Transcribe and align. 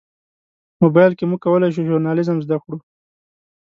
موبایل 0.81 1.11
کې 1.17 1.23
موږ 1.29 1.39
کولی 1.45 1.69
شو 1.75 1.81
ژورنالیزم 1.87 2.37
زده 2.45 2.57
کړو. 2.63 2.77